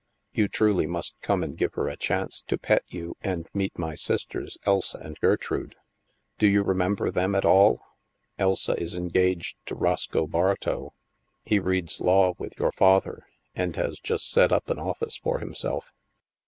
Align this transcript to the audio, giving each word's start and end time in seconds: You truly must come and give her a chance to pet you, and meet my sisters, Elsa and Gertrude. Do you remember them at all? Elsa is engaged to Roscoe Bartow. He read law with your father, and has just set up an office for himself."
You 0.33 0.47
truly 0.47 0.87
must 0.87 1.15
come 1.21 1.43
and 1.43 1.55
give 1.55 1.75
her 1.75 1.87
a 1.87 1.95
chance 1.95 2.41
to 2.47 2.57
pet 2.57 2.81
you, 2.87 3.15
and 3.21 3.47
meet 3.53 3.77
my 3.77 3.93
sisters, 3.93 4.57
Elsa 4.65 4.97
and 4.97 5.15
Gertrude. 5.19 5.75
Do 6.39 6.47
you 6.47 6.63
remember 6.63 7.11
them 7.11 7.35
at 7.35 7.45
all? 7.45 7.83
Elsa 8.39 8.73
is 8.81 8.95
engaged 8.95 9.57
to 9.67 9.75
Roscoe 9.75 10.25
Bartow. 10.25 10.95
He 11.45 11.59
read 11.59 11.91
law 11.99 12.33
with 12.39 12.57
your 12.57 12.71
father, 12.71 13.27
and 13.53 13.75
has 13.75 13.99
just 13.99 14.31
set 14.31 14.51
up 14.51 14.71
an 14.71 14.79
office 14.79 15.17
for 15.17 15.37
himself." 15.37 15.91